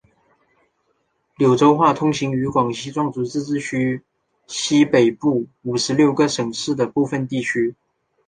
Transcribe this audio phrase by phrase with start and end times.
[1.37, 4.01] 桂柳话通行于广西壮族自治区
[4.47, 7.75] 西北部五十六个县市的部分地区。